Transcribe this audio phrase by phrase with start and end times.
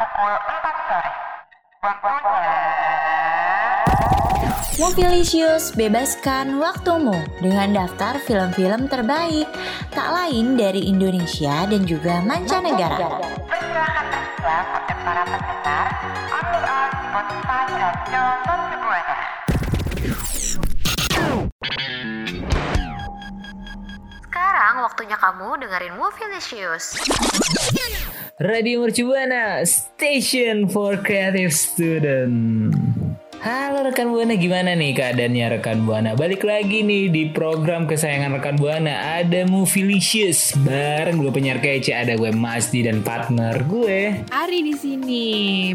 [0.00, 1.10] pukul 4 sore.
[1.84, 2.54] Waktunya...
[4.74, 9.46] Mobilisius bebaskan waktumu dengan daftar film-film terbaik
[9.94, 13.22] tak lain dari Indonesia dan juga mancanegara.
[24.26, 26.98] Sekarang waktunya kamu dengerin Mobilisius.
[28.42, 32.74] Radio Mercubuana Station for Creative Student.
[33.38, 36.18] Halo rekan Buana, gimana nih keadaannya rekan Buana?
[36.18, 39.22] Balik lagi nih di program kesayangan rekan Buana.
[39.22, 44.26] Ada Movielicious bareng gue penyiar kece, ada gue Masdi dan partner gue.
[44.26, 45.26] Ari di sini.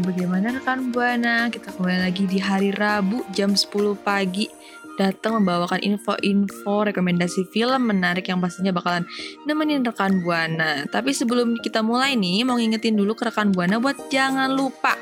[0.04, 1.48] Bagaimana rekan Buana?
[1.48, 3.72] Kita kembali lagi di hari Rabu jam 10
[4.04, 4.52] pagi
[5.00, 9.08] datang membawakan info-info rekomendasi film menarik yang pastinya bakalan
[9.48, 10.84] nemenin rekan Buana.
[10.92, 15.00] Tapi sebelum kita mulai nih, mau ngingetin dulu ke rekan Buana buat jangan lupa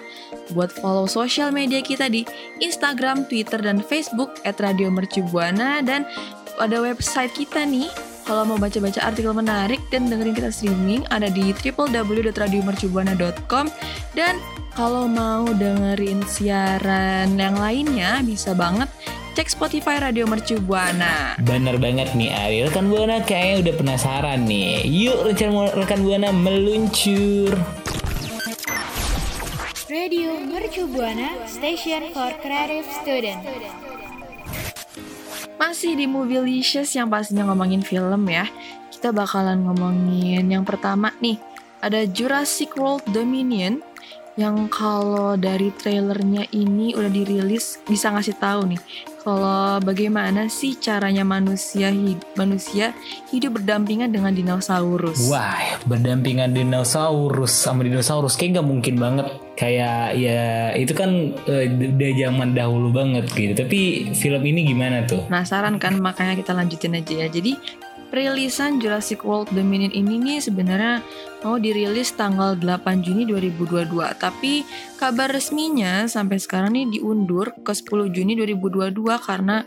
[0.54, 2.22] buat follow sosial media kita di
[2.62, 6.06] Instagram, Twitter, dan Facebook @radiomercubuana dan
[6.58, 7.88] ada website kita nih
[8.28, 13.72] kalau mau baca-baca artikel menarik dan dengerin kita streaming ada di www.radiomercubuana.com
[14.12, 14.36] dan
[14.76, 18.92] kalau mau dengerin siaran yang lainnya bisa banget
[19.38, 21.38] cek Spotify Radio Mercu Buana.
[21.38, 24.82] Bener banget nih Ari, rekan Buana kayaknya udah penasaran nih.
[24.82, 27.54] Yuk rekan, rekan Buana meluncur.
[29.86, 33.38] Radio Mercu Buana Station for Creative Student.
[35.54, 38.42] Masih di Movielicious yang pastinya ngomongin film ya.
[38.90, 41.38] Kita bakalan ngomongin yang pertama nih.
[41.78, 43.86] Ada Jurassic World Dominion
[44.34, 48.82] yang kalau dari trailernya ini udah dirilis bisa ngasih tahu nih
[49.28, 52.96] kalau bagaimana sih caranya manusia hid manusia
[53.28, 55.28] hidup berdampingan dengan dinosaurus.
[55.28, 59.28] Wah, berdampingan dinosaurus sama dinosaurus kayak nggak mungkin banget.
[59.52, 63.52] Kayak ya itu kan uh, udah zaman dahulu banget gitu.
[63.52, 63.80] Tapi
[64.16, 65.28] film ini gimana tuh?
[65.28, 67.28] Penasaran kan makanya kita lanjutin aja ya.
[67.28, 67.52] Jadi
[68.08, 71.04] Perilisan Jurassic World Dominion ini nih sebenarnya
[71.44, 74.64] mau dirilis tanggal 8 Juni 2022 tapi
[74.96, 79.60] kabar resminya sampai sekarang nih diundur ke 10 Juni 2022 karena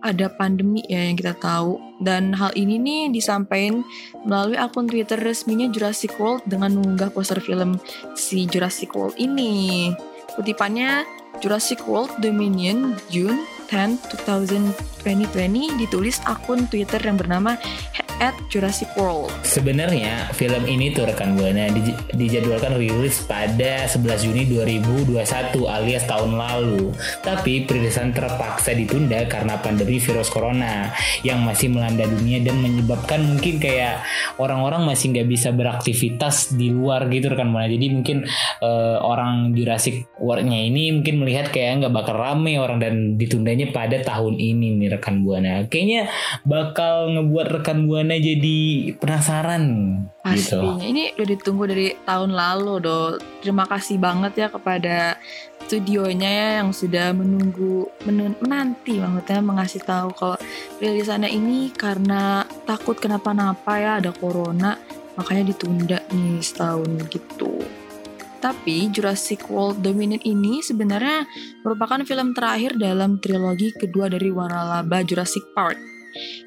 [0.00, 1.82] ada pandemi ya yang kita tahu.
[2.00, 3.84] Dan hal ini nih disampaikan
[4.24, 7.76] melalui akun Twitter resminya Jurassic World dengan mengunggah poster film
[8.16, 9.90] si Jurassic World ini.
[10.38, 11.04] Kutipannya
[11.42, 14.02] Jurassic World Dominion June 10
[15.06, 17.54] 2020 ditulis akun Twitter yang bernama
[18.20, 19.32] at Jurassic World.
[19.42, 25.16] Sebenarnya film ini tuh rekan buana di, dijadwalkan rilis pada 11 Juni 2021
[25.66, 26.92] alias tahun lalu.
[27.24, 30.92] Tapi perilisan terpaksa ditunda karena pandemi virus corona
[31.24, 34.04] yang masih melanda dunia dan menyebabkan mungkin kayak
[34.36, 37.66] orang-orang masih nggak bisa beraktivitas di luar gitu rekan buana.
[37.72, 38.28] Jadi mungkin
[38.60, 43.96] uh, orang Jurassic World-nya ini mungkin melihat kayak nggak bakal rame orang dan ditundanya pada
[44.04, 45.64] tahun ini nih rekan buana.
[45.64, 46.12] Kayaknya
[46.44, 48.58] bakal ngebuat rekan buana jadi
[48.98, 49.64] penasaran
[50.24, 50.80] Pastinya.
[50.80, 50.88] gitu.
[50.90, 52.98] Ini udah ditunggu dari tahun lalu do.
[53.44, 55.20] Terima kasih banget ya kepada
[55.70, 60.34] studionya ya yang sudah menunggu menun, menanti banget ya mengasih tahu kalau
[60.82, 64.74] rilisannya ini karena takut kenapa-napa ya ada corona
[65.14, 67.62] makanya ditunda nih setahun gitu.
[68.40, 71.28] Tapi Jurassic World Dominion ini sebenarnya
[71.60, 75.89] merupakan film terakhir dalam trilogi kedua dari Waralaba Jurassic Park.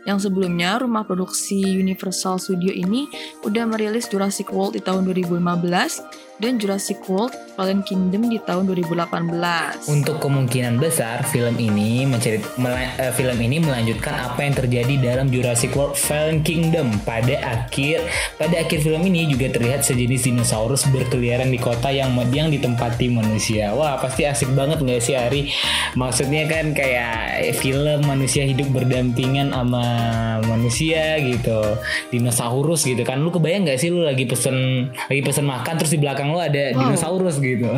[0.03, 3.07] Yang sebelumnya rumah produksi Universal Studio ini
[3.47, 9.85] udah merilis Jurassic World di tahun 2015 dan Jurassic World Fallen Kingdom di tahun 2018.
[9.85, 15.29] Untuk kemungkinan besar film ini mencerit mela, uh, film ini melanjutkan apa yang terjadi dalam
[15.29, 18.01] Jurassic World Fallen Kingdom pada akhir
[18.41, 23.73] pada akhir film ini juga terlihat sejenis dinosaurus berkeliaran di kota yang yang ditempati manusia.
[23.77, 25.53] Wah pasti asik banget nggak sih Ari?
[25.93, 29.85] Maksudnya kan kayak film manusia hidup berdampingan sama
[30.49, 31.77] manusia gitu,
[32.09, 33.21] dinosaurus gitu kan.
[33.21, 36.71] Lu kebayang nggak sih lu lagi pesen lagi pesen makan terus di belakang lu ada
[36.71, 36.93] Wow.
[36.93, 37.67] dinosaurus gitu.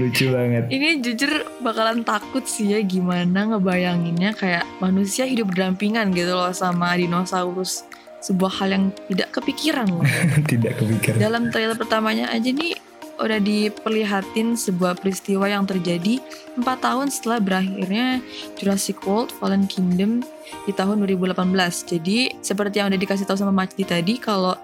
[0.00, 0.64] Lucu banget.
[0.72, 1.28] Ini jujur
[1.60, 7.84] bakalan takut sih ya gimana ngebayanginnya kayak manusia hidup berdampingan gitu loh sama dinosaurus.
[8.22, 10.06] Sebuah hal yang tidak kepikiran loh.
[10.50, 11.18] Tidak kepikiran.
[11.18, 12.78] Dalam trailer pertamanya aja nih
[13.22, 16.18] udah diperlihatin sebuah peristiwa yang terjadi
[16.58, 18.18] 4 tahun setelah berakhirnya
[18.58, 20.26] Jurassic World Fallen Kingdom
[20.66, 21.38] di tahun 2018.
[21.86, 24.58] Jadi seperti yang udah dikasih tahu sama Majdi tadi kalau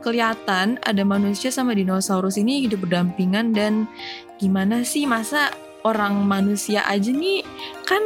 [0.00, 3.90] kelihatan ada manusia sama dinosaurus ini hidup berdampingan dan
[4.38, 5.50] gimana sih masa
[5.84, 7.44] orang manusia aja nih
[7.84, 8.00] kan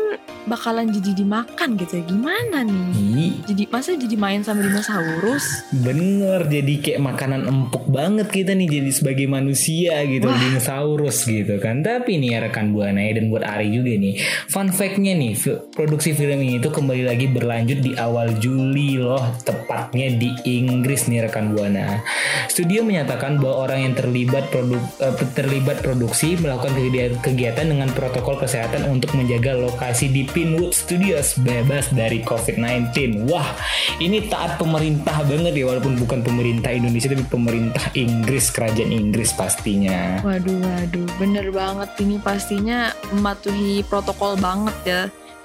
[0.48, 2.04] bakalan jadi dimakan gitu ya.
[2.08, 2.88] Gimana nih?
[2.96, 5.68] Ih, Jadi masa jadi main sama dinosaurus?
[5.70, 10.40] Bener, jadi kayak makanan empuk banget kita nih jadi sebagai manusia gitu, Wah.
[10.40, 11.84] dinosaurus gitu kan.
[11.84, 15.36] Tapi nih ya rekan buana ya dan buat Ari juga nih, fun fact-nya nih,
[15.76, 21.28] produksi film ini tuh kembali lagi berlanjut di awal Juli loh, tepatnya di Inggris nih
[21.28, 22.00] rekan buana.
[22.48, 28.40] Studio menyatakan bahwa orang yang terlibat produk eh, terlibat produksi melakukan kegiatan, kegiatan dengan protokol
[28.40, 33.28] kesehatan untuk menjaga lokasi di Pinewood Studios bebas dari COVID-19.
[33.28, 33.52] Wah,
[34.00, 40.24] ini taat pemerintah banget ya walaupun bukan pemerintah Indonesia tapi pemerintah Inggris, kerajaan Inggris pastinya.
[40.24, 45.02] Waduh, waduh, bener banget ini pastinya mematuhi protokol banget ya.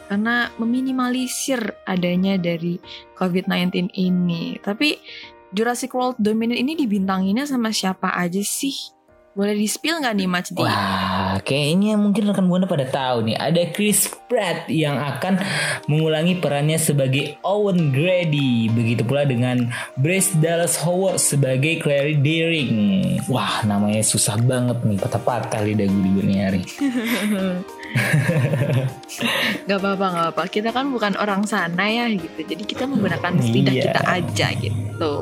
[0.08, 1.60] Karena meminimalisir
[1.90, 2.78] adanya dari
[3.18, 4.60] COVID-19 ini.
[4.62, 5.00] Tapi
[5.54, 8.74] Jurassic World Dominion ini dibintanginnya sama siapa aja sih?
[9.34, 10.62] Boleh di-spill nggak nih, Mas Di?
[10.62, 15.42] Wah, kayaknya mungkin rekan buana pada tahu nih, ada Chris Pratt yang akan
[15.90, 18.70] mengulangi perannya sebagai Owen Grady.
[18.70, 22.74] Begitu pula dengan Bryce Dallas Howard sebagai Clary Deering.
[23.26, 26.62] Wah, namanya susah banget nih, patah-patah lidah gue di dunia hari.
[29.70, 30.44] Gak apa-apa, gak apa.
[30.50, 32.42] Kita kan bukan orang sana ya gitu.
[32.42, 33.84] Jadi kita menggunakan lidah Iya.
[33.90, 35.14] kita aja gitu.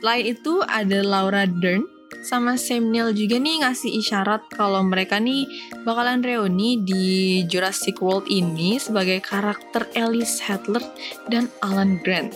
[0.00, 1.84] Selain itu ada Laura Dern
[2.26, 5.46] sama Sam Neill juga nih ngasih isyarat kalau mereka nih
[5.86, 10.82] bakalan reuni di Jurassic World ini sebagai karakter Ellis Hadler
[11.30, 12.34] dan Alan Grant.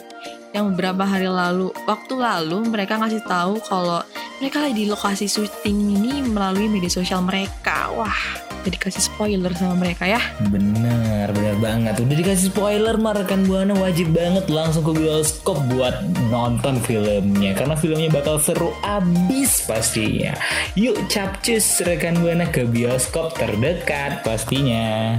[0.54, 3.98] Yang beberapa hari lalu, waktu lalu mereka ngasih tahu kalau
[4.38, 7.90] mereka lagi di lokasi syuting ini melalui media sosial mereka.
[7.90, 10.20] Wah, jadi kasih spoiler sama mereka ya.
[10.52, 11.96] Bener, bener banget.
[12.00, 17.74] Udah dikasih spoiler mah rekan buana wajib banget langsung ke bioskop buat nonton filmnya karena
[17.76, 20.36] filmnya bakal seru abis pastinya.
[20.76, 25.16] Yuk capcus rekan buana ke bioskop terdekat pastinya.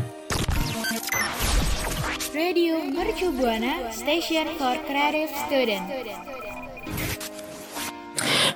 [2.31, 5.85] Radio Mercu Buana Station for Creative Student.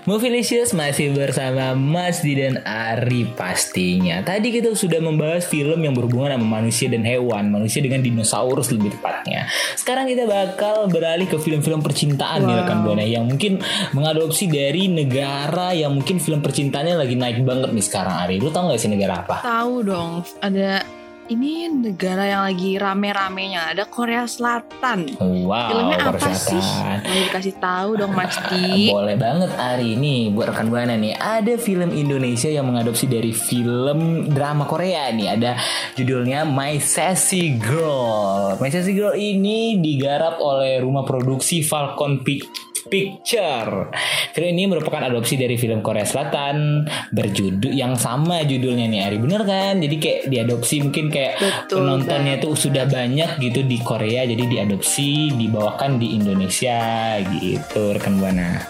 [0.06, 4.22] Movielicious masih bersama Mas Di dan Ari pastinya.
[4.22, 8.94] Tadi kita sudah membahas film yang berhubungan sama manusia dan hewan, manusia dengan dinosaurus lebih
[8.94, 9.50] tepatnya.
[9.74, 12.62] Sekarang kita bakal beralih ke film-film percintaan nih Wow.
[12.62, 13.58] rekan buana yang mungkin
[13.98, 18.38] mengadopsi dari negara yang mungkin film percintaannya lagi naik banget nih sekarang Ari.
[18.38, 19.42] Lu tau gak sih negara apa?
[19.42, 20.86] Tahu dong, ada
[21.26, 25.18] ini negara yang lagi rame-ramenya, ada Korea Selatan.
[25.18, 26.62] Wow, Filmnya Korea apa sih?
[26.62, 26.98] Selatan.
[27.02, 28.70] Boleh dikasih tahu dong Mas Di.
[28.96, 34.30] Boleh banget Ari ini buat rekan buana nih ada film Indonesia yang mengadopsi dari film
[34.30, 35.52] drama Korea nih ada
[35.98, 38.58] judulnya My Sassy Girl.
[38.62, 43.90] My Sassy Girl ini digarap oleh rumah produksi Falcon Pic- Picture.
[44.32, 49.42] Film ini merupakan adopsi dari film Korea Selatan berjudul yang sama judulnya nih Ari bener
[49.42, 49.82] kan?
[49.82, 55.34] Jadi kayak diadopsi mungkin kayak Betul, penontonnya tuh sudah banyak gitu di Korea jadi diadopsi
[55.34, 58.62] dibawakan di Indonesia gitu rekan buana.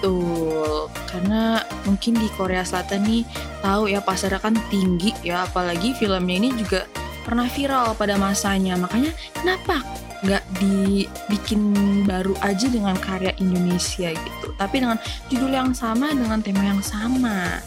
[0.00, 3.22] Betul, karena mungkin di Korea Selatan nih
[3.60, 6.88] tahu ya pasarnya kan tinggi ya, apalagi filmnya ini juga
[7.20, 8.80] pernah viral pada masanya.
[8.80, 9.84] Makanya kenapa
[10.20, 11.72] nggak dibikin
[12.04, 15.00] baru aja dengan karya Indonesia gitu, tapi dengan
[15.32, 17.60] judul yang sama dengan tema yang sama.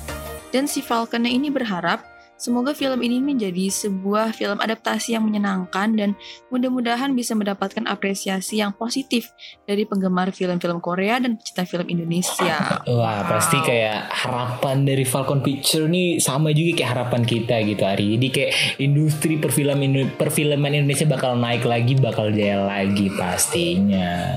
[0.54, 2.13] Dan si Falconnya ini berharap
[2.44, 6.10] semoga film ini menjadi sebuah film adaptasi yang menyenangkan dan
[6.52, 9.32] mudah-mudahan bisa mendapatkan apresiasi yang positif
[9.64, 12.84] dari penggemar film-film Korea dan pecinta film Indonesia.
[12.84, 18.20] Wah pasti kayak harapan dari Falcon Picture nih sama juga kayak harapan kita gitu Ari.
[18.20, 18.52] Jadi kayak
[18.84, 24.36] industri perfilman perfilman Indonesia bakal naik lagi, bakal jaya lagi pastinya.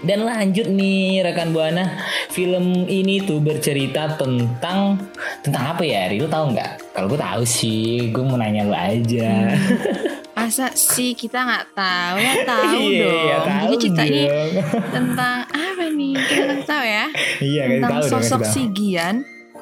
[0.00, 1.84] Dan lanjut nih rekan buana,
[2.28, 4.96] film ini tuh bercerita tentang
[5.40, 6.20] tentang apa ya Ari?
[6.20, 6.92] Lu tahu nggak?
[6.92, 9.56] Kalau gue tahu sih, gue mau nanya lu aja.
[10.32, 13.20] Masa sih kita nggak tahu ya tahu Iya, dong.
[13.20, 14.50] iya, tahu Jadi cerita ini dong.
[14.88, 16.12] tentang apa nih?
[16.16, 17.04] Kita kasih tahu ya.
[17.38, 18.72] Iya, tentang tahu dong, sosok kasih si.
[18.72, 19.16] Gian.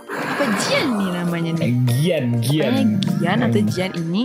[0.09, 1.71] Apa Jian nih namanya nih?
[1.93, 2.63] Gian, Gian.
[2.63, 2.85] Pokoknya
[3.19, 4.23] Gian atau Jian ini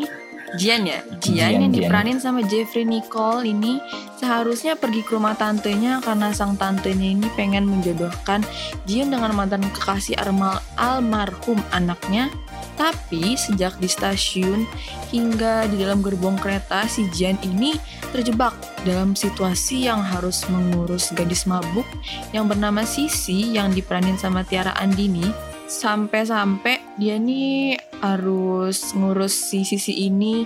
[0.54, 1.02] Jian ya?
[1.18, 1.90] Jian, Jian, yang Jian.
[1.90, 3.82] diperanin sama Jeffrey Nicole ini
[4.22, 8.46] seharusnya pergi ke rumah tantenya karena sang tantenya ini pengen menjodohkan
[8.86, 12.30] Jian dengan mantan kekasih armal almarhum anaknya.
[12.74, 14.66] Tapi sejak di stasiun
[15.14, 17.78] hingga di dalam gerbong kereta si Jian ini
[18.10, 21.86] terjebak dalam situasi yang harus mengurus gadis mabuk
[22.34, 25.26] yang bernama Sisi yang diperanin sama Tiara Andini.
[25.70, 30.44] Sampai-sampai dia nih harus ngurus si Sisi ini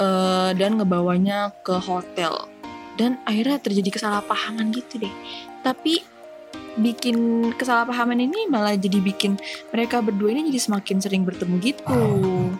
[0.00, 2.48] eh, dan ngebawanya ke hotel.
[2.96, 5.14] Dan akhirnya terjadi kesalahpahaman gitu deh.
[5.60, 6.13] Tapi
[6.78, 9.38] bikin kesalahpahaman ini malah jadi bikin
[9.70, 12.00] mereka berdua ini jadi semakin sering bertemu gitu.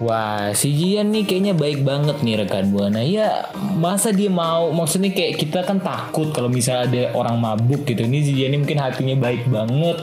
[0.03, 3.03] Wah, si Jian nih kayaknya baik banget nih rekan buana.
[3.03, 4.71] Ya, masa dia mau?
[4.75, 8.07] Maksudnya kayak kita kan takut kalau misalnya ada orang mabuk gitu.
[8.07, 9.99] Ini si Jian ini mungkin hatinya baik banget.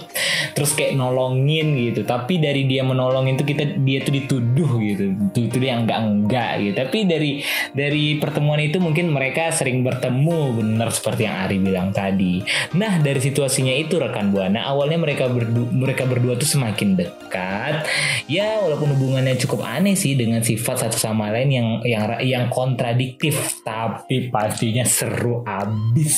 [0.51, 2.03] Terus kayak nolongin gitu.
[2.03, 5.15] Tapi dari dia menolong itu kita dia tuh dituduh gitu.
[5.31, 6.75] Itu dia enggak enggak gitu.
[6.75, 7.31] Tapi dari
[7.71, 12.43] dari pertemuan itu mungkin mereka sering bertemu benar seperti yang Ari bilang tadi.
[12.75, 17.85] Nah, dari situasinya itu rekan buana awalnya mereka berdua mereka berdua tuh semakin dekat.
[18.25, 23.37] Ya, walaupun hubungannya cukup aneh sih dengan sifat satu sama lain yang yang yang kontradiktif,
[23.61, 26.15] tapi pastinya seru abis.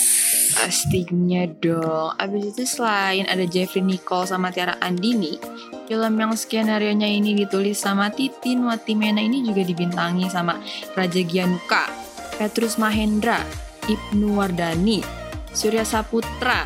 [0.53, 2.13] Pastinya dong.
[2.15, 5.41] Abis itu selain ada Jeffrey Nicole sama Tiara Andini,
[5.89, 10.61] film yang skenario nya ini ditulis sama Titin Watimena ini juga dibintangi sama
[10.93, 11.89] Raja Gianuka,
[12.37, 13.41] Petrus Mahendra,
[13.89, 15.03] Ibnu Wardani,
[15.51, 16.65] Surya Saputra,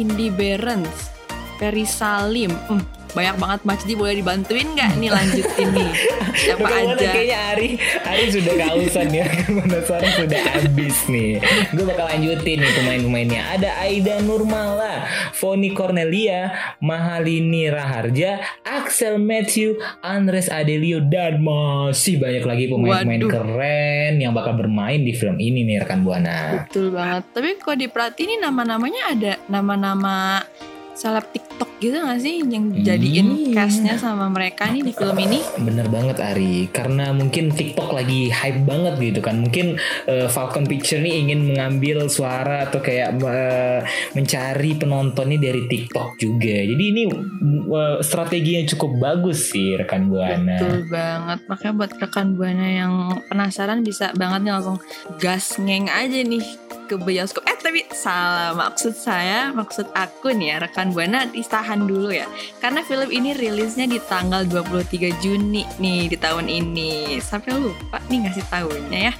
[0.00, 1.12] Indi Berens,
[1.60, 2.56] Ferry Salim.
[2.72, 2.80] Hmm,
[3.10, 5.90] banyak banget Majdi boleh dibantuin nggak nih lanjutin nih
[6.34, 6.94] siapa aja?
[6.96, 7.68] kayaknya Ari?
[8.06, 9.26] Ari sudah kehausan ya.
[9.60, 11.42] Penasaran sudah habis nih.
[11.74, 13.42] Gue bakal lanjutin nih pemain-pemainnya.
[13.58, 22.64] Ada Aida Nurmala Foni Cornelia Mahalini Raharja Axel Matthew Andres Adelio dan masih banyak lagi
[22.70, 26.66] pemain-pemain keren yang bakal bermain di film ini nih rekan buana.
[26.66, 27.26] Betul banget.
[27.34, 30.44] Tapi kalau diperhatiin ini nama-namanya ada nama-nama
[31.00, 33.64] seleb TikTok gitu gak sih yang jadiin Iya.
[33.64, 38.68] castnya sama mereka nih di film ini Bener banget Ari, karena mungkin TikTok lagi hype
[38.68, 39.40] banget gitu kan.
[39.40, 43.80] Mungkin eh, Falcon Picture nih ingin mengambil suara atau kayak eh,
[44.12, 46.56] mencari penontonnya dari TikTok juga.
[46.60, 50.60] Jadi ini eh, strategi yang cukup bagus sih rekan buana.
[50.60, 51.38] Betul banget.
[51.48, 52.92] Makanya buat rekan buana yang
[53.26, 54.78] penasaran bisa banget nih langsung
[55.16, 56.44] gas ngeng aja nih
[56.90, 57.46] ke bioskop.
[57.46, 62.26] Eh tapi salah maksud saya, maksud aku nih ya rekan buana ditahan dulu ya.
[62.58, 67.22] Karena film ini rilisnya di tanggal 23 Juni nih di tahun ini.
[67.22, 69.14] Sampai lupa nih ngasih tahunya ya.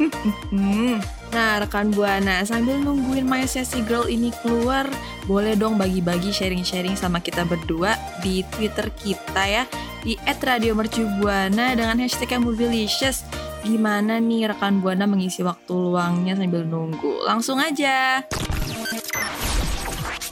[1.32, 4.84] Nah rekan buana sambil nungguin My Sassy Girl ini keluar
[5.24, 9.64] boleh dong bagi-bagi sharing-sharing sama kita berdua di Twitter kita ya
[10.04, 13.24] di @radiomercubuana dengan hashtag Mobilicious.
[13.62, 17.22] Gimana nih rekan buana mengisi waktu luangnya sambil nunggu?
[17.22, 18.26] Langsung aja.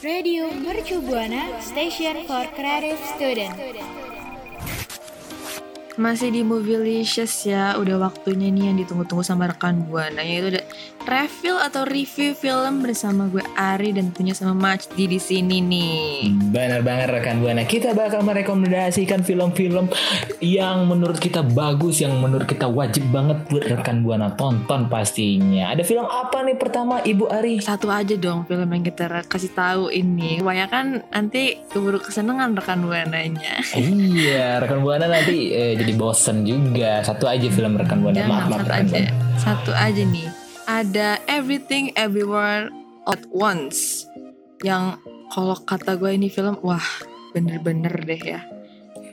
[0.02, 3.54] Radio Mercu Buana Station for Creative Student.
[6.00, 10.64] Masih di Movielicious ya, udah waktunya nih yang ditunggu-tunggu sama rekan buana yaitu ada
[11.04, 16.32] reveal atau review film bersama gue Ari dan tentunya sama Majdi di sini nih.
[16.52, 17.68] Bener banget rekan buana.
[17.68, 19.92] Kita bakal merekomendasikan film-film
[20.40, 25.72] yang menurut kita bagus, yang menurut kita wajib banget buat rekan buana tonton pastinya.
[25.72, 27.60] Ada film apa nih pertama Ibu Ari?
[27.60, 30.40] Satu aja dong film yang kita kasih tahu ini.
[30.40, 33.60] Kebanyakan nanti keburu kesenangan rekan buananya.
[33.76, 37.00] iya, rekan buana nanti eh, jadi bosen juga.
[37.00, 38.16] Satu aja film rekan buana.
[38.16, 38.90] Jangan Maaf, maaf satu rekan aja.
[38.90, 39.12] buana.
[39.36, 40.28] Satu aja nih.
[40.64, 42.70] Ada Everything Everywhere
[43.04, 44.06] at Once.
[44.60, 46.82] Yang kalau kata gue ini film wah
[47.30, 48.40] bener-bener deh ya.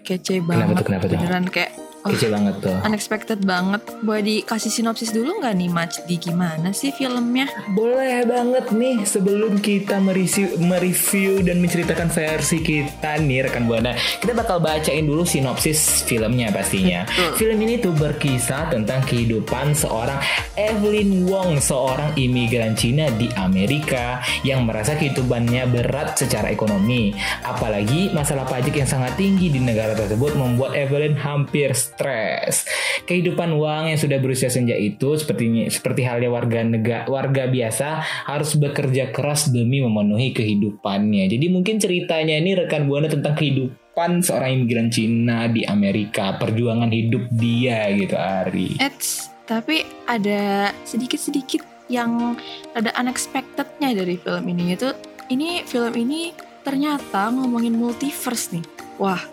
[0.01, 0.75] Kece Kenapa banget.
[0.75, 1.15] tuh, kenapa tuh?
[1.15, 1.72] Beneran kayak
[2.07, 2.77] wah, Kece banget tuh.
[2.87, 3.83] unexpected banget.
[3.99, 7.51] Boleh dikasih sinopsis dulu nggak nih Match di gimana sih filmnya?
[7.75, 13.93] Boleh banget nih sebelum kita mereview, mereview dan menceritakan versi kita nih rekan buana.
[14.23, 17.03] Kita bakal bacain dulu sinopsis filmnya pastinya.
[17.03, 17.33] Betul.
[17.35, 20.17] Film ini tuh berkisah tentang kehidupan seorang
[20.55, 27.11] Evelyn Wong, seorang imigran Cina di Amerika yang merasa kehidupannya berat secara ekonomi.
[27.43, 32.70] Apalagi masalah pajak yang sangat tinggi di negara tersebut membuat Evelyn hampir stres.
[33.10, 38.54] Kehidupan Wang yang sudah berusia senja itu seperti seperti halnya warga negara warga biasa harus
[38.54, 41.25] bekerja keras demi memenuhi kehidupannya.
[41.25, 47.34] Jadi mungkin ceritanya ini rekan buana tentang kehidupan seorang imigran Cina di Amerika, perjuangan hidup
[47.34, 48.77] dia gitu Ari.
[48.77, 52.38] Eits, tapi ada sedikit-sedikit yang
[52.75, 54.92] ada unexpectednya dari film ini itu
[55.32, 58.66] ini film ini ternyata ngomongin multiverse nih.
[59.00, 59.24] Wah,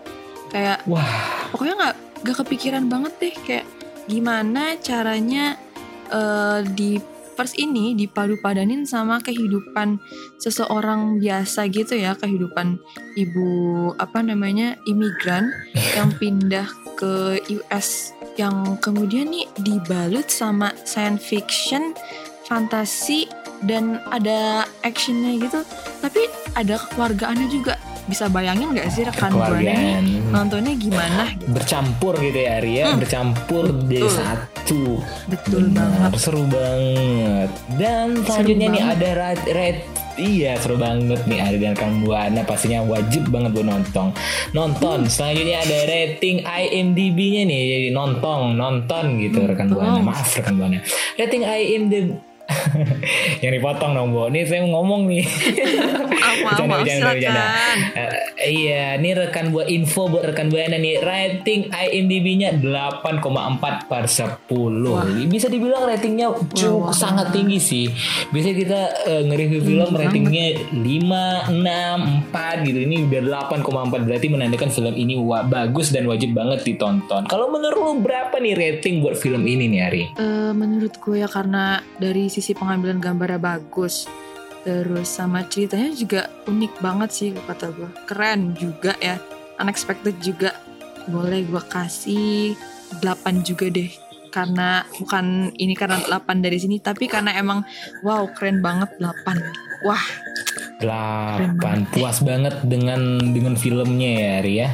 [0.55, 3.67] kayak Wah, pokoknya nggak nggak kepikiran banget deh kayak
[4.09, 5.61] gimana caranya
[6.09, 6.97] eh, di
[7.35, 9.99] first ini dipadu-padanin sama kehidupan
[10.39, 12.79] seseorang biasa gitu ya kehidupan
[13.19, 15.51] ibu apa namanya imigran
[15.99, 21.93] yang pindah ke US yang kemudian nih dibalut sama science fiction
[22.47, 23.27] fantasi
[23.65, 25.61] dan ada actionnya gitu.
[26.05, 27.75] Tapi ada kekeluargaannya juga
[28.05, 29.59] bisa bayangin nggak sih rekan buana
[29.99, 32.99] nih nontonnya gimana gitu bercampur gitu ya Ari ya, Hmm.
[32.99, 35.01] bercampur di satu.
[35.25, 37.51] betul Benar, banget seru banget.
[37.75, 38.97] Dan Seru selanjutnya nih banget.
[38.97, 43.67] ada rat- rat- Iya seru banget nih Ari dan rekan Buana pastinya wajib banget buat
[43.67, 44.15] nonton.
[44.53, 44.99] Nonton.
[45.07, 49.99] Selanjutnya ada rating IMDb-nya nih jadi nonton nonton gitu rekan Buana.
[50.01, 50.79] Maaf rekan Buana.
[51.17, 52.15] Rating IMDb
[53.45, 54.29] yang dipotong dong Bu.
[54.29, 55.25] Ini saya ngomong nih.
[56.45, 57.79] Maaf, maaf, maaf, silakan.
[57.95, 58.13] Eh,
[58.51, 61.01] iya, ini rekan buat info buat rekan buana nih.
[61.01, 65.29] Rating IMDb-nya 8,4 per 10.
[65.29, 67.87] Bisa dibilang ratingnya cukup sangat tinggi sih.
[68.33, 72.79] Biasanya kita eh, nge-review film ratingnya 5, 6, 4 gitu.
[72.85, 73.23] Ini udah
[73.53, 77.25] 8,4 berarti menandakan film ini wah, bagus dan wajib banget ditonton.
[77.31, 80.03] Kalau menurut lu berapa nih rating buat film ini nih Ari?
[80.19, 84.11] Eh, menurut gue ya karena dari sisi pengambilan gambarnya bagus.
[84.67, 89.23] Terus sama ceritanya juga unik banget sih kata gue keren juga ya.
[89.63, 90.51] Unexpected juga.
[91.07, 92.59] Boleh gue kasih
[92.99, 93.93] 8 juga deh.
[94.35, 97.63] Karena bukan ini karena 8 dari sini tapi karena emang
[98.03, 100.05] wow keren banget 8 wah.
[100.83, 104.69] 8 puas banget dengan dengan filmnya ya Ari ya?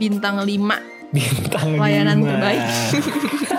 [0.00, 2.64] Bintang 5 bintang Layanan terbaik.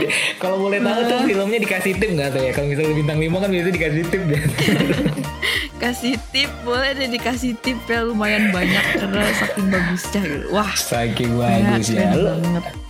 [0.42, 2.50] Kalau boleh tahu tuh filmnya dikasih tip nggak tuh ya?
[2.54, 4.40] Kalau misalnya bintang 5 kan biasanya dikasih tip ya.
[5.82, 11.34] kasih tip boleh deh dikasih tip ya lumayan banyak karena saking bagusnya gitu wah Saking
[11.34, 12.14] bagus ya.
[12.14, 12.30] Lu,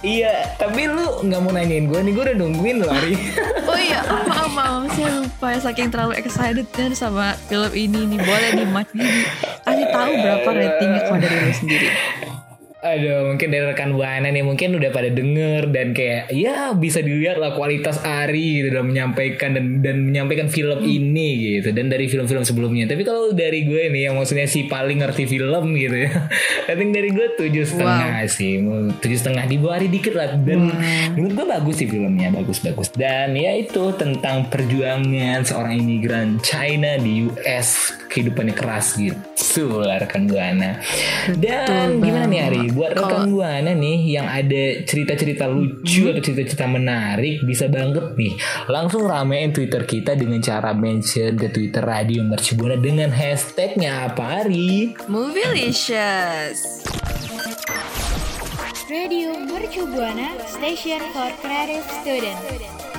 [0.05, 3.17] iya, tapi lu nggak mau nanyain gue nih, gue udah nungguin lo Ari.
[3.73, 8.05] Oh iya, oh, maaf, maaf, saya lupa ya saking terlalu excited kan sama film ini
[8.13, 8.21] nih.
[8.21, 9.25] Boleh nih Mas Didi
[9.65, 11.89] kasih tahu berapa ratingnya kalau dari lu sendiri.
[12.83, 17.39] Aduh, mungkin dari rekan buana nih mungkin udah pada denger dan kayak ya bisa dilihat
[17.39, 22.43] lah kualitas Ari gitu dalam menyampaikan dan dan menyampaikan film ini gitu dan dari film-film
[22.43, 22.91] sebelumnya.
[22.91, 26.11] Tapi kalau dari gue nih yang maksudnya si paling ngerti film gitu ya,
[26.75, 28.59] rating dari gue tujuh setengah sih,
[28.99, 30.35] tujuh setengah di bawah Ari dikit lah.
[30.35, 30.75] Dan
[31.15, 37.31] menurut gue bagus sih filmnya bagus-bagus dan ya itu tentang perjuangan seorang imigran China di
[37.31, 40.77] US kehidupannya keras gitu lah rekan buana.
[41.33, 42.63] Dan gimana nih Ari?
[42.77, 48.37] Buat rekan buana nih yang ada cerita-cerita lucu atau cerita-cerita menarik bisa banget nih
[48.69, 54.45] langsung ramein Twitter kita dengan cara mention ke Twitter Radio Mercu Buana dengan hashtagnya apa
[54.45, 54.93] Ari?
[55.09, 56.85] Movielicious.
[58.93, 62.92] Radio Mercu Buana Station for Creative Student.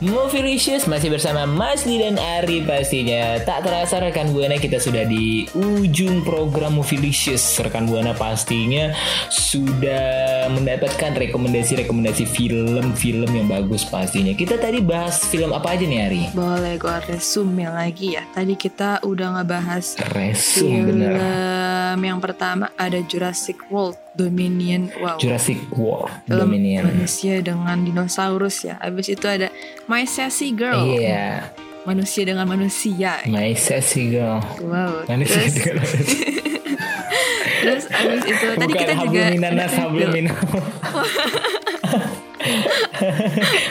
[0.00, 3.36] Movielicious masih bersama Mas Di dan Ari pastinya.
[3.44, 8.96] Tak terasa rekan Buana kita sudah di ujung program Movielicious Rekan Buana pastinya
[9.28, 14.32] sudah mendapatkan rekomendasi-rekomendasi film-film yang bagus pastinya.
[14.32, 16.22] Kita tadi bahas film apa aja nih Ari?
[16.32, 18.24] Boleh gue resume lagi ya.
[18.32, 24.92] Tadi kita udah ngebahas Resum bener film yang pertama ada Jurassic World Dominion.
[25.00, 25.16] Wow.
[25.16, 28.76] Jurassic World Dominion manusia dengan dinosaurus ya.
[28.76, 29.48] Habis itu ada
[29.88, 30.84] My Sassy Girl.
[30.84, 31.48] Iya
[31.88, 33.24] Manusia dengan manusia.
[33.24, 35.08] My Sassy Girl Wow.
[35.08, 36.16] Mana sih Terus, itu?
[37.64, 39.20] terus abis itu tadi Bukan kita juga
[39.68, 40.32] Hablumina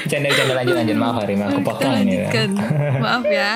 [0.10, 2.30] Canda-canda lanjut lanjut Maaf Hari Aku Kita potong ini ya.
[2.98, 3.52] Maaf ya.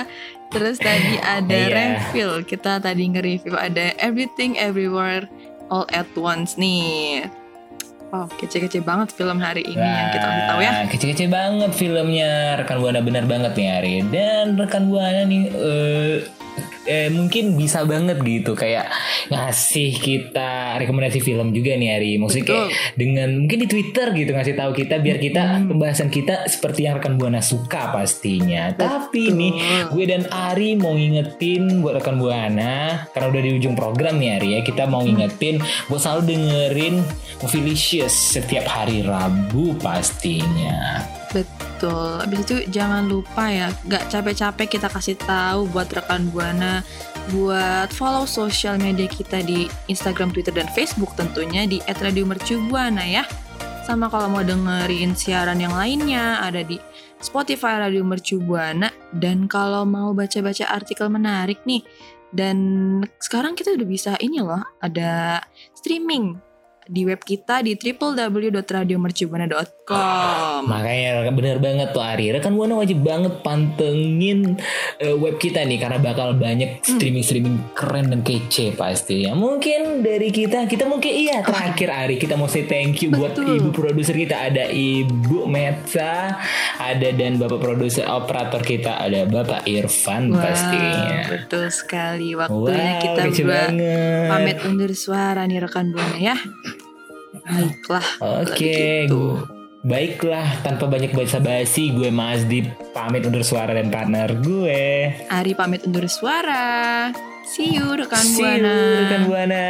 [0.53, 1.73] Terus tadi ada Iya.
[1.73, 2.45] refill.
[2.45, 5.25] Kita tadi nge-review ada Everything Everywhere
[5.73, 7.25] All at Once nih.
[8.13, 10.71] Wow, kece-kece banget film hari ini yang kita kasih tahu ya.
[10.85, 16.17] Kece-kece banget filmnya rekan buana benar banget nih Ari dan rekan buana nih eh,
[16.85, 18.91] eh, mungkin bisa banget gitu kayak
[19.27, 22.11] ngasih kita rekomendasi film juga nih Ari.
[22.19, 25.69] Maksudnya kayak dengan mungkin di Twitter gitu ngasih tahu kita biar kita Hmm.
[25.69, 28.71] pembahasan kita seperti yang rekan buana suka pastinya.
[28.73, 29.51] Tapi nih
[29.91, 34.49] gue dan Ari mau ngingetin buat rekan buana karena udah di ujung program nih Ari
[34.55, 34.59] ya.
[34.61, 36.95] Kita mau ngingetin buat selalu dengerin
[37.39, 41.03] Movielicious setiap hari Rabu pastinya
[41.83, 42.15] Betul.
[42.23, 46.79] Habis itu jangan lupa ya, gak capek-capek kita kasih tahu buat rekan Buana
[47.35, 53.27] buat follow sosial media kita di Instagram, Twitter, dan Facebook tentunya di @radiomercubuana ya.
[53.83, 56.79] Sama kalau mau dengerin siaran yang lainnya ada di
[57.19, 61.83] Spotify Radio Mercu Buana dan kalau mau baca-baca artikel menarik nih
[62.31, 62.57] dan
[63.19, 65.43] sekarang kita udah bisa ini loh ada
[65.75, 66.39] streaming
[66.87, 70.67] di web kita di www.radiomercubuana.com.
[70.67, 74.55] Makanya bener banget tuh Ari Rekan Buana wajib banget pantengin
[75.01, 80.31] eh, web kita nih Karena bakal banyak streaming-streaming keren dan kece pasti ya Mungkin dari
[80.31, 83.59] kita Kita mungkin iya terakhir Ari Kita mau say thank you buat Betul.
[83.59, 86.39] ibu produser kita Ada Ibu Meta
[86.79, 92.37] Ada dan bapak produser operator kita Ada Bapak Irfan Wow, pastinya betul sekali.
[92.37, 93.61] Waktunya Wow kita berdua
[94.31, 96.35] pamit undur suara nih rekan buana ya.
[97.43, 98.07] Baiklah.
[98.23, 99.43] Oke gitu.
[99.83, 102.63] Baiklah, tanpa banyak basa-basi, gue Masdi
[102.95, 105.11] pamit undur suara dan partner gue.
[105.27, 107.11] Ari pamit undur suara.
[107.43, 108.75] See you rekan See you, Buana.
[109.03, 109.67] rekan Buana.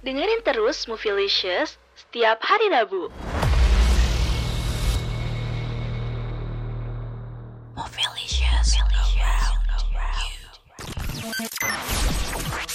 [0.00, 3.12] Dengerin terus Movielicious setiap hari Rabu.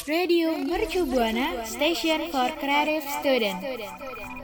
[0.07, 4.42] Radio Mercu Buana Station for Creative Student.